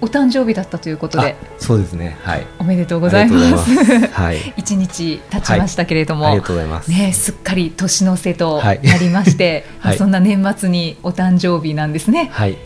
[0.00, 1.36] お誕生日だったということで。
[1.58, 2.18] そうですね。
[2.22, 2.46] はい。
[2.58, 4.06] おめでとうございます。
[4.08, 4.52] はい。
[4.56, 6.90] 一日経ちましたけれども、はい、ありがとうございます。
[6.90, 12.28] ねすっかり年の瀬となりまして、 はい、そんな年末にお誕生日なんですね。
[12.32, 12.56] はい。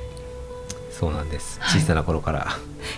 [0.90, 1.58] そうなんです。
[1.62, 2.48] 小さな頃から、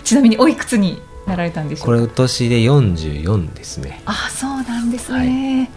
[0.03, 1.85] ちなみにおいくつになられたんでしょう？
[1.85, 4.01] これ今年で44ですね。
[4.05, 5.69] あそうなんですね、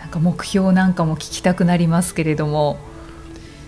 [0.00, 2.78] なんか目標なんかも聞きたくなりますけれども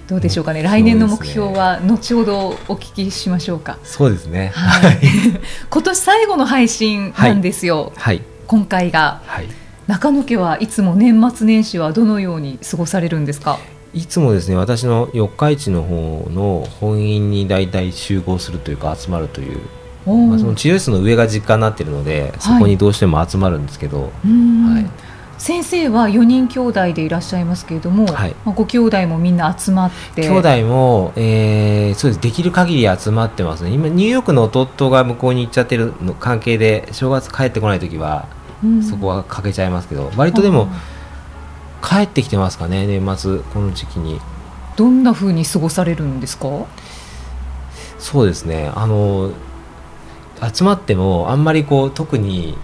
[0.09, 3.79] どうでしょうかね、来年の目標は後ほどお聞きしましょうか。
[3.85, 4.53] そうですね。
[4.55, 4.99] はい、
[5.69, 7.93] 今年最後の配信なんですよ。
[7.95, 9.49] はい、今回が、はい、
[9.87, 13.59] 中野家はいつも年末年始はどのように過ごされるんですか？
[13.93, 19.59] いつもですね、私の四日市の方の本院に大体集合するというか集まるという。
[20.07, 24.01] まあ、その治療室の上が実家になっているので、そこにどうしても集まるんですけど。
[24.01, 25.08] はい
[25.39, 30.29] 先生は4人兄弟でいらっしゃいますけれども、はい、まあ、ご兄弟もみんな集まって。
[30.29, 32.21] 兄弟も、えー、そうです。
[32.21, 33.71] できる限り集まってますね。
[33.71, 38.27] 今ニューヨークの弟が向こうに行っちゃってるの関係で正月帰ってこない時は、
[38.65, 40.69] うん、そこはかけちゃいますけど割とでも、
[41.83, 44.21] 帰ってきてますかね年末この時期に。
[44.77, 46.67] どんなふうに過ごされるんですか？
[47.99, 48.71] そうですね。
[48.75, 49.31] あの
[50.53, 52.57] 集まってもあんまりこう特に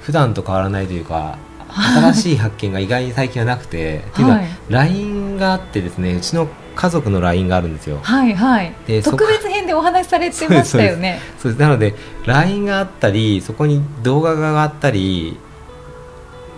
[0.00, 1.38] 普段と変わらないというか
[1.74, 7.98] 新しい発見が意外に最近はなくて、っていうのは LINE があってですねうちの家族の LINE があるんですよ。
[8.02, 8.74] はいはい。
[8.86, 11.20] で特別編でお話しされてましたよね。
[11.38, 11.94] そうですなので
[12.26, 15.36] LINE があったりそこに動画があったり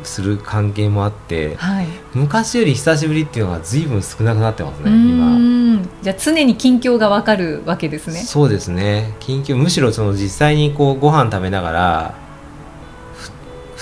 [0.03, 5.83] する関係もあって、はい、昔より久しぶりっていうのがずいぶん少なくなってますね今。
[6.03, 8.21] じゃあ常に近況がわかるわけですね。
[8.21, 9.15] そうですね。
[9.21, 12.26] 近況むしろその実際にこうご飯食べながら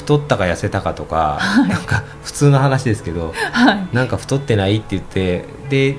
[0.05, 5.97] 太ったか痩せたかとか、はい、なんか普通の話ですけど、はい、なんか太ってないって言ってで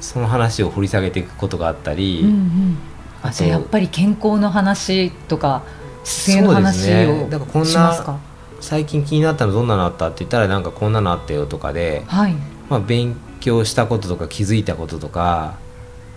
[0.00, 2.78] その話を掘り下げていくことがあったり、うんうん、
[3.22, 5.62] あじゃあやっぱり健康の話とか
[6.02, 8.20] 姿勢の話を、ね、だからこんな
[8.60, 12.34] 最近気になったのどんなのあったって言ったらなんかこんなのあったよとかで、はい、
[12.68, 15.56] まあ、勉強したこととか気づいたこととか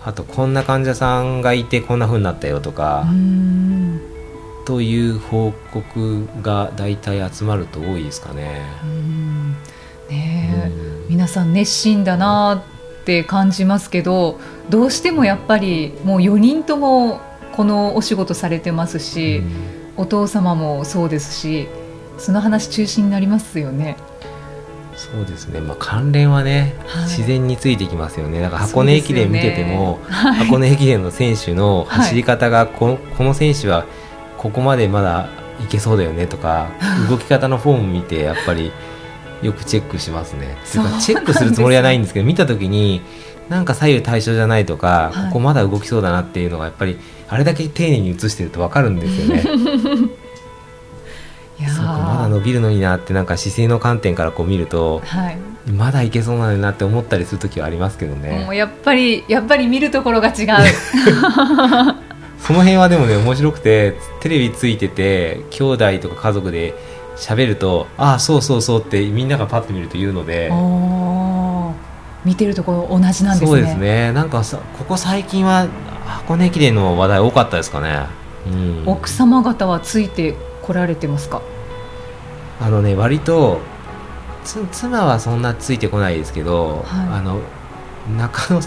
[0.04, 3.06] あとこんな患者さんがいてこんなふうになったよとか。
[4.68, 8.60] という報告が大体集まると多いですかね。
[10.10, 10.70] ね
[11.08, 12.62] 皆さん熱心だな
[13.00, 19.42] って感じますけどどうしてもやっぱりもう4人ともこのお仕事されてますし、
[19.96, 21.66] お父様もそうですし
[22.18, 23.96] その話中心になりますよね。
[24.96, 28.42] そうですね、まあ、関連はね、はい、自然についてきますよね。
[28.42, 30.12] だから箱根駅伝見てても、ね。
[30.12, 33.86] はい、箱根駅伝の選手の走り方がこの、はい、この選手は
[34.38, 35.28] ここまでまだ
[35.62, 36.68] いけそうだよねとか
[37.10, 38.72] 動き方のフォーム見てやっぱり
[39.42, 40.56] よくチェックしますね。
[40.72, 43.02] というかチェックするつもりはないんですけど見た時に
[43.48, 49.42] なんか左右対称じゃないとか、はい、ここまだ動きそうだなっていうのがやっぱりあれだけ丁寧に映してると分かるんですよね。
[51.58, 55.38] いやそうかまだ伸びるのになってなんか姿勢の観点からこう見ると、はい、
[55.72, 58.44] まだいけそうなのになって思ったりする時はありますけどね。
[58.44, 60.46] もうやっぱりやっぱり見るところが違う。
[62.48, 66.74] その辺はでもね面白くてテレビついてて兄弟とか家族で
[67.14, 70.50] 喋るとああそうそうそうってみんながパッと見ると言うので。
[72.24, 73.58] 見てるところ同じなんですね。
[73.58, 74.12] そうですね。
[74.12, 75.68] なんかさここ最近は
[76.04, 78.06] 箱根駅伝の話題多かったですかね、
[78.46, 81.42] うん、奥様方はついてこられてますか？
[82.60, 83.60] あのね割と
[84.72, 87.40] 妻はそんなついてこないですけど、はい、あの
[88.16, 88.60] 中野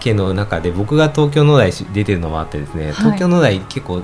[0.00, 4.02] 家の中で僕が東京農大出てるのもあってですね、東京農大結構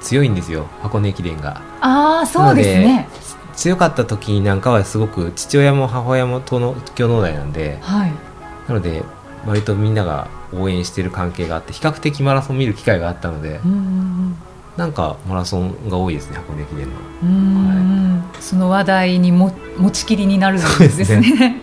[0.00, 1.60] 強いんですよ箱根駅伝が。
[1.80, 3.08] ああそうですね。
[3.54, 8.12] 強かった時なんかはすごく父親も母親も東京農大なんで、はい、
[8.66, 9.02] なので
[9.46, 14.36] 割とみんなが応援してる関係があって比較的マラソン見る機会があったので、ん
[14.76, 21.62] なんかマラソンが多いですね箱根駅伝の、はい、その話題にも持ちきりになるんですね。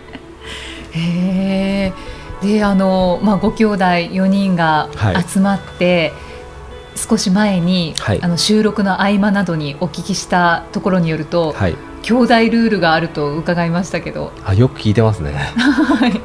[0.92, 1.92] へえ
[2.42, 4.88] であの、まあ、ご兄弟4人が
[5.26, 14.32] 集まって、はい、少し前に、はい、あの収録の合間などにお聞きしたところによると、はい、兄弟ルールがあると伺いましたけど。
[14.44, 16.20] あよく聞いてますね、はい、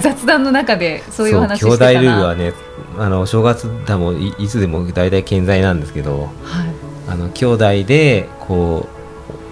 [0.00, 1.90] 雑談の中でそういう話してたな。
[1.90, 2.52] 兄弟ルールはね
[2.98, 6.86] あの正月でもいいつでも大体健在なんですけどはい。
[7.08, 8.96] あの兄弟でこう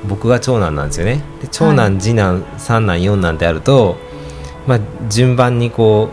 [0.07, 1.23] 僕が長男なんですよね。
[1.41, 3.97] で長男、次男三男四男ってあると、
[4.67, 6.11] まあ、順番にこ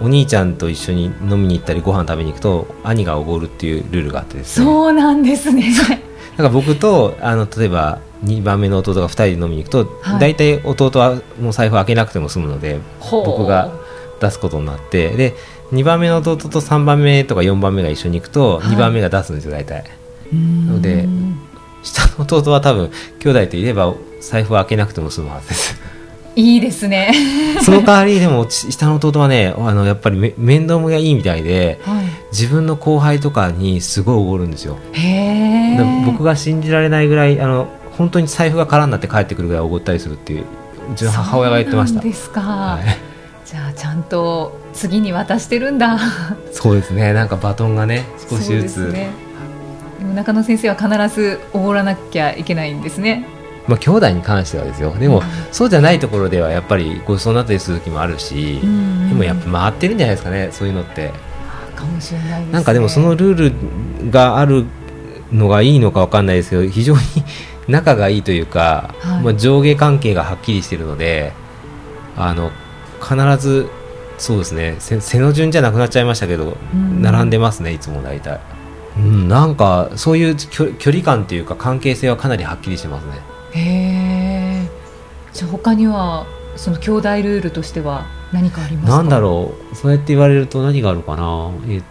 [0.00, 4.66] うお兄ちゃんと一緒に飲みに行ったりご飯食べに行くと兄がおごるっていうルールがあってですね。
[4.66, 5.72] そうなんですね。
[6.36, 10.20] だから僕とあの例えば2番目の弟が2人で飲みに行くと、はい。
[10.20, 12.78] 大体弟はもう財布開けなくても済むので
[13.10, 13.72] 僕が
[14.20, 15.34] 出すことになってで
[15.72, 18.74] 2番目の弟と3番目とか4番目が一緒に行くとはい。
[18.74, 19.84] 2番目が出すんですよ大体。
[20.32, 21.08] ので
[21.82, 22.90] 下の弟は多分
[23.20, 25.77] 兄弟といれば財布は開けなくても済むはずです
[26.38, 27.12] いいですね。
[27.62, 32.04] その代わりでもち下の弟はねあのやっぱりめ面倒見がいいみたいではい。
[32.30, 34.76] 自分の後輩とかにすごいおごるんですよ。
[36.06, 40.44] 僕が信じられないぐらいあの本当に財布が空になって帰ってくるぐらいおごったりするっていう
[40.92, 42.00] うちの母親が言ってました。
[42.00, 42.84] ですか、はい、
[43.44, 45.98] じゃあちゃんと次に渡してるんだ。
[46.52, 47.12] そうですね。
[47.14, 49.10] なんかバトンがね少しずつ、ね。
[50.14, 53.26] 中野先生は必ずおごらなきゃいけないんですね
[53.68, 54.92] まあ兄弟に関してはですよ。
[54.98, 55.24] でも、うん。
[55.52, 61.12] そうじゃないところではやっぱりごちそうになったりする時もあるし、うんでもやっぱ回ってるんじゃないですかねそういうのって。
[61.78, 62.52] かもしれないですね。
[62.52, 64.66] なんかでもそのルールがある
[65.32, 67.00] のがいいのかわかんないですけど非常に
[67.68, 69.22] 仲がいいというか、はい。
[69.22, 71.32] まあ、上下関係がはっきりしてるので
[72.16, 72.50] あの
[73.00, 73.68] 必ず
[74.18, 77.02] そうですねせ背の順じゃなくなっちゃいましたけど、うん。
[77.02, 78.40] 並んでますねいつも大体、
[78.96, 83.12] うん、なんかそういう距距離感というか関係性はかなりはっきりしてますね
[83.52, 84.68] へえ
[85.32, 88.96] じゃあ他にはその兄弟ルールとしては何かありますか？
[88.96, 89.74] なんだろう。
[89.74, 91.50] そうやって言われると何があるかな？
[91.68, 91.82] え、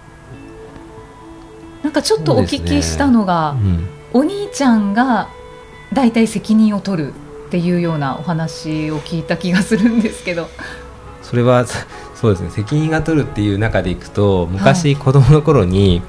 [1.83, 5.29] なんかちょっとお聞きしたのが、うん、お兄ちゃんが
[5.93, 7.13] 大体責任を取る
[7.47, 10.47] っていうようなお話を聞いた気がするんですけど。
[11.23, 11.65] それは
[12.15, 12.49] そうですね。
[12.49, 16.01] 責任が取るっていう中でいくと昔子供の頃に、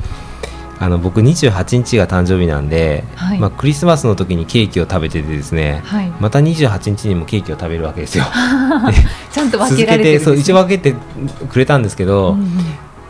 [0.80, 3.38] あの僕28日が誕生日なんで、はい。
[3.38, 6.10] まあ、クリスマスの時にケーキを食べててですねはい。
[6.20, 8.24] また28日にもケーキを食べるわけですよ。
[9.32, 10.94] ちゃんと分続けけられてね、てそう一応分けて
[11.48, 12.46] くれたんですけど、うんうん。
[12.46, 12.54] ま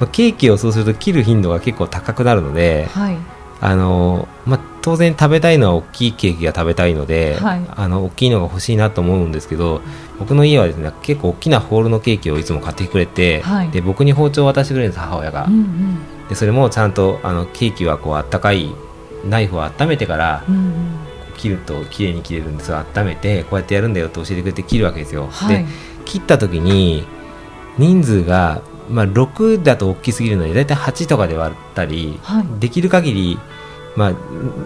[0.00, 3.16] あ、ケーキをそうすると切る頻度が結構高くなるのではい。
[3.60, 7.60] あの、まあ、当然食べたいのは大きいケーキが食べたいので、はい。
[7.76, 9.82] あの大きいのが欲しいなと思うんですけど
[10.18, 13.70] 僕の家はですね結構大きなホールのケーキをいつも買ってくれて、はい。
[13.70, 18.70] で僕に包丁を渡してくれるんです母親が、うんでそれもちゃんとあのケーキはこうあったかい
[19.24, 20.98] ナイフを温めてからうんうんうん
[21.38, 22.84] 切ると綺麗に切れるんですよ。
[22.96, 25.64] 温めてこうやってやるんだよって教えてくれて切るわけですよ、はい。
[25.64, 25.70] で
[26.04, 27.06] 切った時に
[27.78, 28.60] 人数が、
[28.90, 32.46] まあ、6だと大きすぎるので大体8とかで割ったり、はい。
[32.58, 33.38] できる限り
[33.98, 34.12] まあ、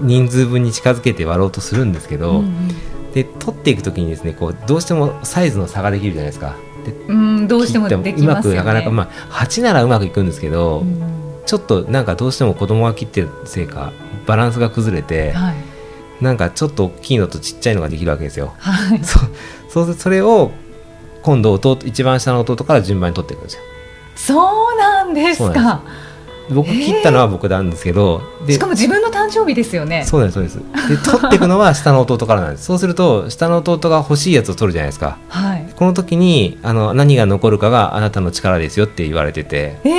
[0.02, 2.68] 人数分に近づけて割ろうとするんですけど、うん
[3.12, 6.56] で取っていく時にですねこうどうしてもサイズの差ができるじゃないですか。
[6.82, 8.58] でうんうんどうしてもでてうまくきますよね。
[8.60, 11.11] なかなか、まあ、8ならうまくいくんですけど、うん
[11.46, 13.92] ちょっとなんかどうしても子供が切ってるせいか
[14.26, 15.54] バランスが崩れて、はい。
[16.22, 18.54] なんかちょっと大きいのとちっちゃいのができるわけですよ。
[18.58, 19.00] はい。
[19.04, 19.22] そう。
[19.68, 20.52] そうそれを
[21.22, 23.62] 今度弟一番下の弟から順番に取っていくんですよ。
[24.14, 25.82] そうなんですか。
[26.50, 30.04] 僕切ったのは僕なんですけど、でしかも自分の誕生日ですよね。
[30.04, 30.88] そうなんですそうです。
[30.88, 32.64] で 取っていくのは下の弟からなんです。
[32.64, 35.18] そうすると下の弟が欲しいやつを取るじゃないですか。
[35.28, 35.66] はい。
[35.74, 39.78] この時にあの何が残るかがあなたの力ですよって言われてて。
[39.84, 39.92] えー、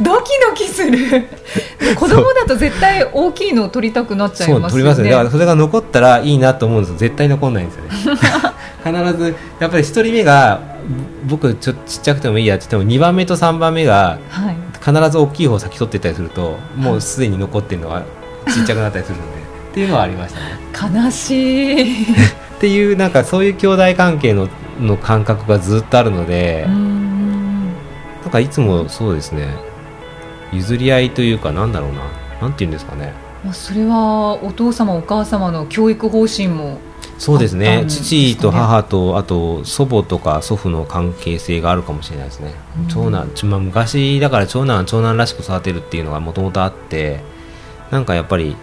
[0.00, 1.28] ドキドキする。
[1.96, 4.70] 子供だと絶対大きいのを取りたくなっちゃいますよね。
[4.70, 5.10] 取りますね。
[5.10, 6.98] だからそれが残ったらいいなと思うんですよ。
[6.98, 8.20] 絶対残んないんですよね。
[8.84, 10.60] 必ずやっぱり1人目が
[11.26, 14.56] 僕ちょちっちゃくてもいいやって言っても2番目と3番目がはい。
[14.84, 18.02] 必ず大きい方を先取っていったりするともうすでに残ってるのが
[18.52, 19.28] ちっちゃくなったりするので
[19.70, 21.02] っていうのはありましたね。
[21.04, 22.02] 悲しい。
[22.04, 22.06] っ
[22.58, 24.48] ていうなんかそういう兄弟関係の
[24.80, 26.72] の感覚がずっとあるので、な
[28.28, 29.48] んかいつもそうですね
[30.52, 32.02] 譲り合いというかなんだろうな。
[32.40, 33.12] なんて言うんですかね。
[33.44, 36.78] まあそれはお父様お母様の教育方針も
[37.18, 37.82] そうですね。
[37.82, 37.86] ね。
[37.86, 42.88] 父と母とあと祖母とか祖父の関係性があるかもしれないですね、うん。
[42.88, 47.20] 長男ちまあ、昔だから長男は長男らしく育てるっていうのがもともとあって
[47.92, 48.56] なんかやっぱり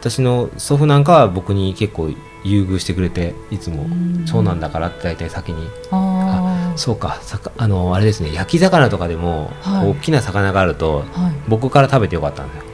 [0.00, 2.10] 私の祖父なんかは僕に結構
[2.42, 4.24] 優遇してくれていつもうん。
[4.26, 5.68] 長男だからって大体先に。
[5.92, 7.18] あそうか。
[7.22, 8.32] さかあのあれですね。
[8.32, 9.90] 焼き魚とかでも、はい。
[9.90, 11.32] 大きな魚があるとあはい。
[11.48, 12.64] 僕から食べてよかったんだよ。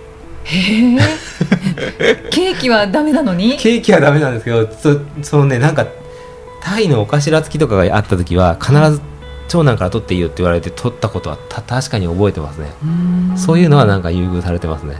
[0.44, 0.98] へえ。
[2.30, 3.56] ケーキはダメなのに？
[3.56, 5.86] ケーキはダメなんですけどそそのねなんか
[6.62, 9.00] タイのお頭付きとかがあった時は必ず
[9.48, 12.70] 長男から取っていいよって言われて取ったことはた確かに覚えてますね。
[13.36, 14.96] そういうのはなんか優遇されてますね。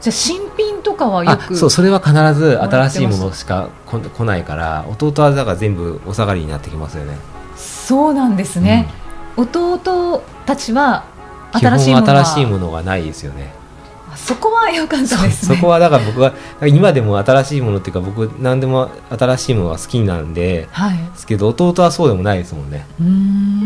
[0.00, 7.16] じゃあ新品とかはよあくそうそれは必ず新しいものしかこ来ないから弟はだから全部お下がりになってきますよね
[7.86, 8.88] そうなんですね、
[9.36, 11.04] うん、弟たちは
[11.52, 13.54] 新しいもの新しいものがないですよね。
[14.16, 16.32] そこは良かったです、ね、そこはだから僕は
[16.66, 22.86] 今でも新しいものっていうか僕何でも新しいものが好きなんで、はい、ですけど弟はそうでもないですもんね。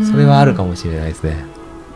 [0.05, 1.43] それはあるかもしれないですね。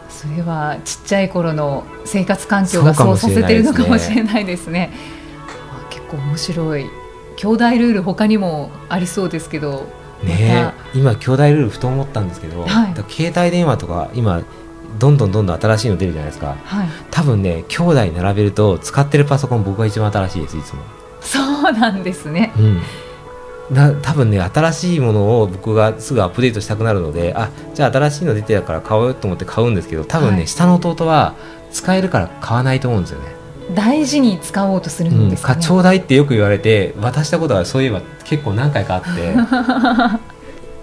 [0.10, 4.94] それはちっちゃい頃の生活環境がそうさせてるのかもしれないですね、ね、
[5.92, 6.86] 結構面白い。
[7.36, 9.86] 兄弟ルール他にもありそうですけど
[10.24, 14.42] ね今兄弟ルールふと思ったんですけど、はい、携帯電話とか今
[15.00, 20.82] どんどんどんどん新しいの出るじゃないですか、はい、多分ね兄弟並べると使ってるパソコン僕が一番新しいですいつも。
[21.22, 22.82] そうなんですね、うん。
[23.76, 31.36] な多分ね新しいものを僕がすぐアップデートしたくなるのであじゃあ新しいの出てるから買おうと思って買うんですけど多分ね、はい、下の弟は
[31.72, 33.35] 使えるから買わないと思うんですよね
[33.74, 39.36] 大事に使おうとするんですか、ね、うん、ちょうだいってよく言われて渡したことはそういえば結構何回かあって。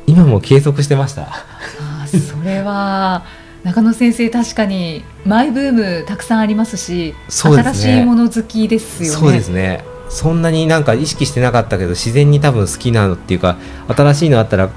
[0.06, 1.22] 今も継続してました。
[1.22, 3.22] あそれは
[3.62, 9.16] 中野先生確かにマイブームたくさんありますし、ね、新しいもの好きですよね。
[9.16, 9.84] そうですね。
[10.08, 13.56] そんなになんか意識してなかったけど自然に多分好きなのっていうか
[13.88, 14.68] 新しいのあったら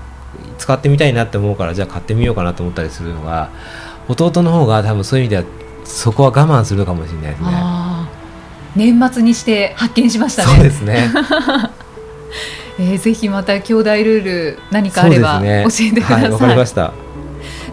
[0.58, 3.50] 使ってみたいなって思うからじゃあ買ってみようかなと思ったりするのが
[4.08, 5.44] 弟の方が多分そういう意味では
[5.84, 7.50] そこは我慢するかもしれないですね
[8.76, 10.54] 年末にして発見しましたね。
[10.54, 11.12] そうですね。
[12.78, 16.30] えー、ぜひまた兄弟ルール何かあれば教えてください。
[16.30, 16.94] はい、かりました。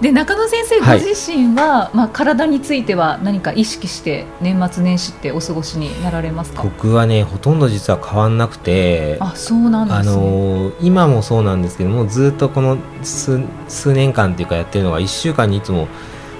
[0.02, 6.64] で中野先生ご自身は、はい、まあ、体については何か意識して年末年始ってお過ごしになられますか？
[6.64, 15.87] 僕はねほとんど実は変わんなくてあそうなんです、ね、あの今もそうなんですけどもずっとこの数数年間っていうかやってるのが1週間にいつも、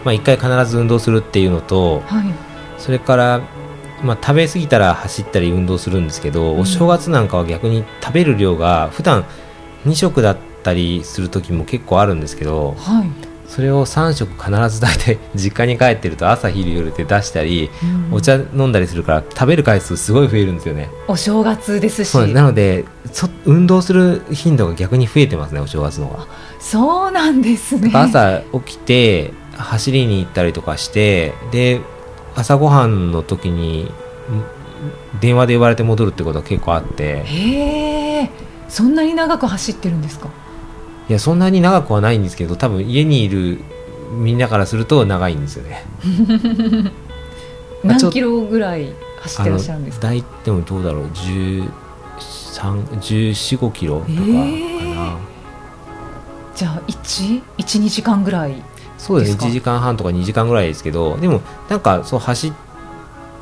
[0.05, 2.25] まあ、1回必ず運動するっていうのと、はい、
[2.79, 3.41] それから
[4.03, 9.25] まあ、食べ過ぎたら走ったり運動するんですけど、うん、お正月なんかは逆に食べる量が普段
[9.87, 13.09] 2食だったりする時も結構あるんですけど、はい、
[13.53, 17.71] それを3食必ず大体 実家に帰ってると朝昼夜で出したり、
[18.11, 20.89] うん、お茶飲んだりするから食べる回数すごい増えるんですよね。
[21.07, 22.17] お正月ですし。
[22.33, 22.85] なので
[23.45, 26.27] 運動する頻度が逆に増えてますねお正月の方が。
[26.61, 27.91] そうなんですね。
[27.93, 31.81] 朝起きて走りに行ったりとかしてで
[32.35, 33.91] 朝ごはんの時に
[35.21, 37.23] 電話で言われて戻るってことは結構あって。
[37.25, 38.31] へえ
[38.69, 40.31] そんなに長く走ってるんですか？
[41.09, 43.59] いやそんなに長くはないんですけど多分家にいる
[44.13, 45.85] みんなからすると長いんですよね。
[47.85, 50.09] 何キロぐらい走ってらっしゃるんですか？
[50.09, 51.05] 大でもどうだろう。
[51.07, 51.69] 1
[52.19, 55.17] 4 5キロとかかな、えー、
[56.55, 58.63] じゃあ12時間ぐらい
[59.03, 59.49] そうですね。
[59.49, 62.53] 1時間半とか2時間ぐらいですけどでもなんかそう走っ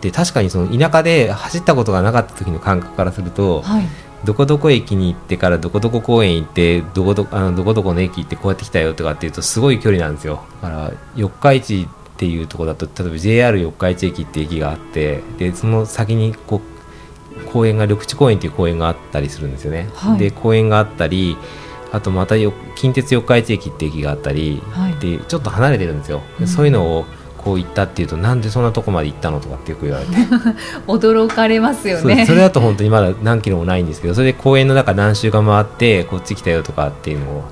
[0.01, 3.85] て確かにその田舎で走ったことがなかった時の感覚からすると、はい。
[4.23, 10.45] どこどこ駅に行ってからどこどこ公園行ってどこどあのどこどこの駅行ってこうやって来たよとかっていうとすごい距離なんですよ。
[10.61, 21.39] だから四日市っていうところだと例えば JR 四日市駅って駅があってでその先にこう公園が緑地公園っていう公園があったりするんですよね、はい、で公園があったり
[21.93, 22.37] あとまた
[22.77, 27.05] 近鉄四日市駅って駅があったり、はい、でちょっと離れてるんですよ、うん、そういうのを
[27.37, 30.13] こう行ったっていうとなんでそんなとこまで行ったのとかってよく言われて。
[30.87, 32.27] 驚かれますよね。
[32.27, 37.45] それだと本当にまだ何キロもないんですけどそれで公園の中何周か回ってこっち来たよとかっていうのを。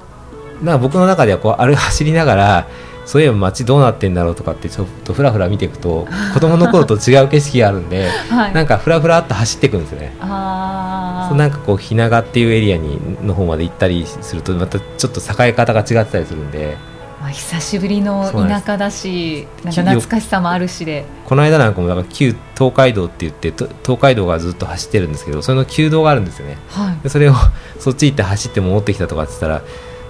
[0.63, 2.69] なんか僕の中ではこうあれ走りながら
[3.09, 10.15] そういえば街どうなってんだろうとかってちょっとふらふら見ていくと子供の頃と違う景色があるんで、 はい、なんかふらふらっと走っていくんですよね。
[10.21, 16.77] あなんかこう日永っていうエリアにの方まで行ったりするとまたちょっと栄え方が違ってたりするんで。
[17.19, 21.07] まあ、久しぶりの田舎だしなんか懐かしさもあるしで。
[21.25, 27.35] この間なんかもなんか旧東海道って言って東海道がずっと走ってるんですけどその旧道があるんですよね、はい、でそれを
[27.81, 29.63] そっち行って走って戻ってきたとかって言ったら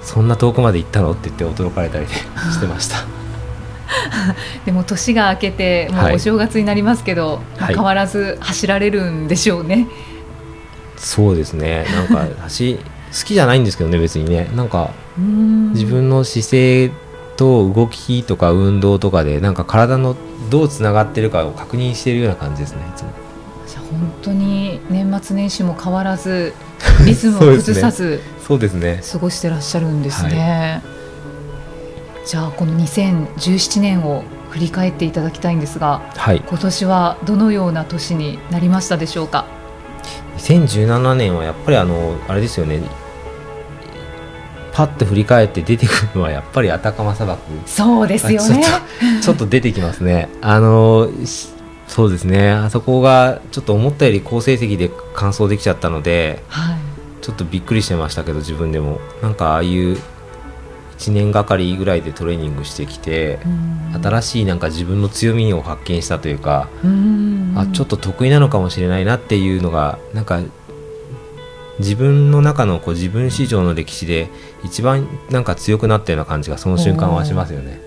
[0.08, 1.12] そんな遠くまで行ったの？
[1.12, 3.04] って言って驚かれたり してました。
[4.64, 9.86] でも年が明けてもうお正月になりますけど、はい、変わらず走られるんでしょうね、はい、
[10.96, 11.86] そうですね。
[11.94, 14.50] なんか 走好きじゃないんですけどね別にね。
[14.56, 14.92] なんか
[15.74, 16.90] 自分の姿勢
[17.36, 20.16] と動きとか運動とかでなんか体の
[20.48, 23.10] どうつながってるかを確認しているような感じですねいつも。
[23.66, 26.54] じゃ本当に年末年始も変わらず
[27.04, 29.02] リズムを崩さずそうですね。
[29.12, 39.46] 過ごしてらっしゃるんですね、はい、じゃあこの2017年を振り返っていただきたいんですが、はい、今年はどのような年になりましたでしょうか
[40.38, 42.80] ？2017年はやっぱりあのあれですよね。
[44.72, 47.42] パッと振り返って出てくるのはやっぱりアタカマ砂漠。
[47.66, 48.64] そうですよね。
[49.22, 50.30] ちょっと出てきますね。
[50.40, 51.10] あの
[51.86, 52.52] そうですね。
[52.52, 56.87] あそこがちょっと思ったより好成績で完走できちゃったので、はい、
[57.20, 59.98] ちょっとびっくりしてましたけど自分でもなんかああいう
[60.98, 63.38] 1年がかりぐらいでトレーニングしてきて、
[64.02, 66.68] 新しいなんか自分の強みを発見したというか、
[67.54, 70.40] あちょっと得意なのかもしれないなっていうのがなんか
[71.78, 74.28] 自分の中のこう自分史上の歴史で
[74.64, 77.80] 一番なんか強くなったような感じがその瞬間はしますよね。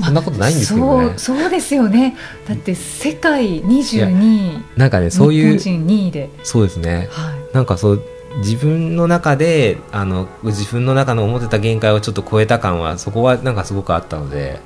[0.00, 1.08] そんなことないんですけどね。
[1.16, 2.16] そうそうですよね。
[2.46, 7.08] だって世界22位なんかねそういう2位でそうですね。
[7.10, 8.02] はい、なんかそう
[8.36, 14.60] 自分の中であの自分の中の思ってた限界をちょっと超えた感はそこはなんかすごくあったので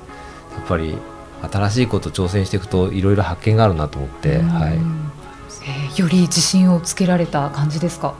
[0.57, 0.97] やっぱり
[1.51, 8.13] 新しいこと挑戦していくといろいろ発見があるなと思って、はい、えー、より自信をつけられた感じですか？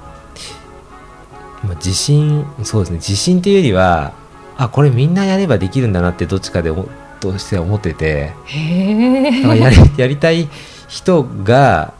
[1.75, 2.95] 自信そうですね。
[2.97, 4.13] 自信っていうよりは
[4.57, 6.71] あこれみんなやればできるんだなってどっちかで
[7.19, 8.33] として思ってて。
[8.50, 10.50] やりやりたい
[10.89, 11.93] 人が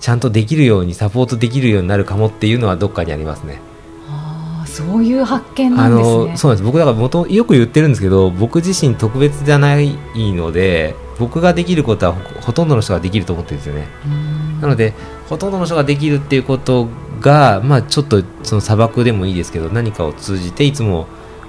[0.00, 3.60] ちゃんとできるようにサポートできるようになるかもっていうのはどっかにありますね。
[4.08, 6.36] あそういう発見なんですね。
[6.36, 13.86] そうなんです僕だから元よく言ってるんですけど僕自身特別じゃないので僕ができることはほとんどの人ができると思ってるんですよね。
[14.60, 14.94] なので
[15.28, 16.88] ほとんどの人ができるっていうこと
[17.20, 21.06] が、まあ、ちょっとその砂漠でもいいですけど何かを通じていつも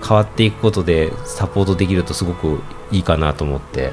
[0.08, 2.60] 変わっていくことでサポートできるとすごく
[2.92, 3.92] いいかなと思って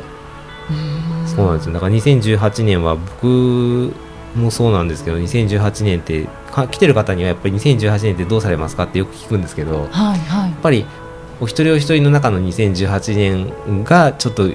[1.27, 3.93] そうなんですよだから2018年は僕
[4.35, 6.27] もそうなんですけど2018年って
[6.71, 10.87] 来てる方にはやっぱり2018年ってどうされますかってよく聞くんですけど、はいはい、やっぱり
[11.41, 14.51] お一人お一人の中の2018年がちょっと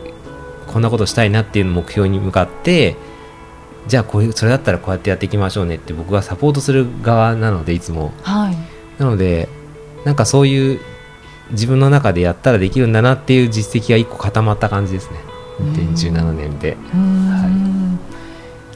[0.68, 2.96] こんなことしたいなっていう目標に向かって
[3.88, 8.56] じゃあこういうそれだったらこうやってやっていきましょうねって僕がサポートする側なのでいつも、はい、
[9.00, 9.48] なので
[10.06, 10.80] なんかそういう
[11.52, 15.18] 自分の中でやったらできるんだなっていう実績が一個固まった感じですね。
[15.60, 16.78] 2017年で、はい、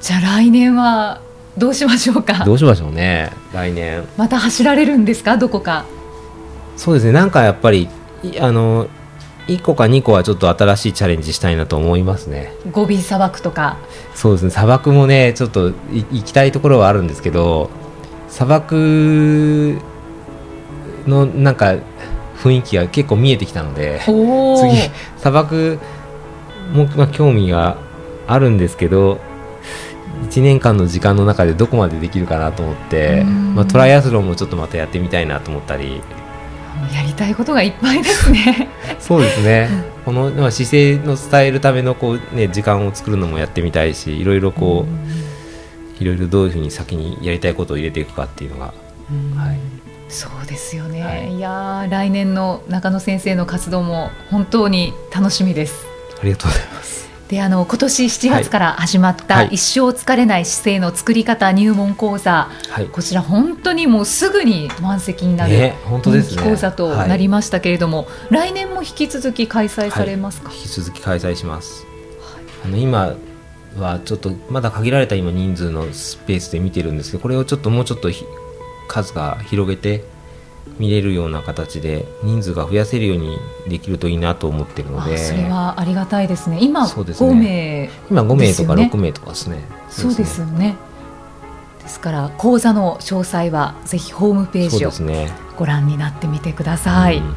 [0.01, 1.22] じゃあ来年は
[1.58, 2.43] どうしましょうか？
[2.46, 4.03] どうしましょうね来年。
[4.17, 5.38] また走られるんですか？
[5.38, 5.86] どこか。
[6.77, 7.88] そうですねなんかやっぱり
[8.39, 8.88] あの
[9.48, 12.53] 1個か2個はちょっと新しいチャレンジしたいなと思いますね。
[12.72, 13.77] ゴビ砂漠とか。
[14.16, 17.70] そうですね砂漠もねちょっと行きたいところはあるんですけど
[18.29, 19.77] 砂漠
[21.05, 21.75] のなんか
[22.37, 24.14] 雰囲気が結構見えてきたので次
[25.18, 25.77] 砂漠
[26.74, 27.77] も、まあ、興味が
[28.27, 29.20] あるんですけど
[30.31, 36.01] 1年間の時間の中でどこまでできるかなと思って、まあ、トライアスロンもちょっとまたやってみたいなと思ったり。
[36.94, 38.70] やりたいことがいっぱいですね。
[38.98, 39.70] そうですね。
[40.05, 49.59] この、まあ、姿勢の伝えるためのこう、ね、時間を作るのもやってみたいしいろいろこういろいろどういうふうに先にやりたいことを入れていくかっていうのが、はい、
[50.09, 55.85] そうですよね、はい、いや来年の中野先生の活動も本当に楽しみです。
[56.20, 71.87] ありがとうございますであの今年7月から始まった一生疲れない姿勢の作り方入門講座、はい、こちら本当にもうすぐに満席になる人気講座となりましたけれども、ねはい、来年も引き続き開催されますか、はい、引き続き開催します、
[72.65, 73.15] あの今
[73.77, 78.09] はちょっとまだ限られた今人数のスペースで見てるんですけどこれをちょっともうちょっと
[78.89, 80.03] 数が広げて
[80.80, 85.18] 見れるような形で人数が増やせるようにできるといいなと思ってるので。
[85.18, 86.58] それはありがたいですね。
[86.62, 87.30] 今そうですね。
[87.30, 89.60] 5名、今5名とか6名とかですね。
[89.90, 90.76] そうですよね。
[91.82, 94.92] ですから講座の詳細はぜひホームページを
[95.58, 97.28] ご覧になってみてください、ね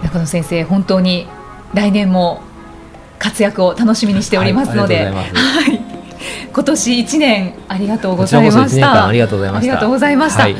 [0.00, 1.26] うん、中野先生本当に
[1.72, 2.42] 来年も
[3.18, 5.80] 活躍を楽しみにしておりますので、はい、
[6.52, 9.06] 今年1年ありがとうございました。
[9.06, 9.72] ありがとうございました。
[9.72, 10.56] ありがとうございました、はい。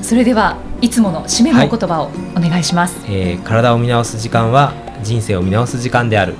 [0.00, 6.34] それではいつもの締めの言葉をお願いします、はい、えー、体を見直す時間は人生を見直す時間である。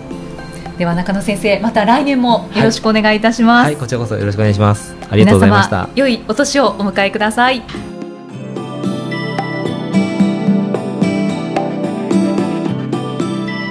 [0.78, 4.94] では中野先生また来年もよろしくお願いいたします、はい、はい、こちらこそよろしくお願いします。
[5.10, 5.88] ありがとうございました。
[5.96, 7.62] 良いお年をお迎えください。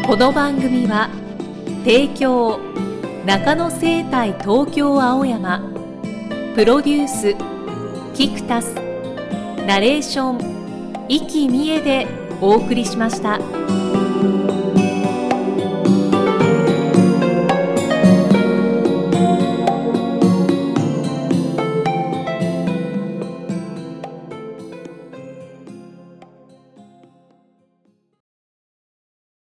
[0.05, 1.09] この番組は
[1.85, 2.59] 提供
[3.25, 5.61] 中野生態東京青山
[6.55, 7.35] プロデュース
[8.13, 8.73] キクタス
[9.65, 10.56] ナレーション
[11.09, 12.07] 生きみえで
[12.41, 13.56] お送りしました。